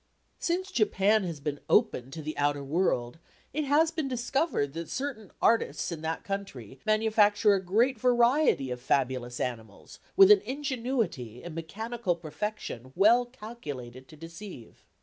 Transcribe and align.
Since 0.39 0.71
Japan 0.71 1.25
has 1.25 1.39
been 1.39 1.59
opened 1.69 2.11
to 2.13 2.23
the 2.23 2.35
outer 2.35 2.63
world 2.63 3.19
it 3.53 3.65
has 3.65 3.91
been 3.91 4.07
discovered 4.07 4.73
that 4.73 4.89
certain 4.89 5.29
"artists" 5.43 5.91
in 5.91 6.01
that 6.01 6.23
country 6.23 6.79
manufacture 6.87 7.53
a 7.53 7.61
great 7.63 7.99
variety 7.99 8.71
of 8.71 8.81
fabulous 8.81 9.39
animals, 9.39 9.99
with 10.17 10.31
an 10.31 10.41
ingenuity 10.41 11.43
and 11.43 11.53
mechanical 11.53 12.15
perfection 12.15 12.93
well 12.95 13.27
calculated 13.27 14.07
to 14.07 14.15
deceive. 14.17 14.87